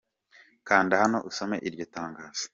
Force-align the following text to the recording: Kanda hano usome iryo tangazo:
Kanda 0.67 0.93
hano 1.01 1.17
usome 1.29 1.57
iryo 1.67 1.85
tangazo: 1.95 2.45